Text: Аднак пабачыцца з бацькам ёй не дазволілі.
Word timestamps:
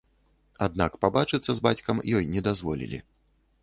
Аднак 0.67 0.91
пабачыцца 1.05 1.51
з 1.59 1.67
бацькам 1.69 2.03
ёй 2.17 2.23
не 2.35 2.41
дазволілі. 2.53 3.07